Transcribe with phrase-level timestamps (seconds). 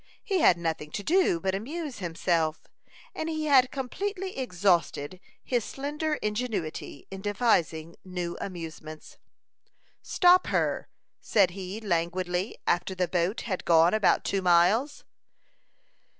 [0.23, 2.63] He had nothing to do but amuse himself,
[3.13, 9.17] and he had completely exhausted his slender ingenuity in devising new amusements.
[10.01, 10.87] "Stop her,"
[11.21, 15.03] said he, languidly, after the boat had gone about two miles.